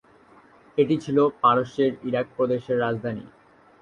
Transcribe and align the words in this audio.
এটি 0.77 0.95
ছিল 1.03 1.17
পারস্যের 1.41 1.91
ইরাক 2.03 2.27
প্রদেশের 2.35 2.77
রাজধানী। 2.79 3.25